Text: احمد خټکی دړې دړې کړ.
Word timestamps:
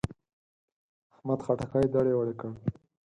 احمد 1.13 1.39
خټکی 1.45 1.85
دړې 1.93 2.13
دړې 2.19 2.33
کړ. 2.39 2.49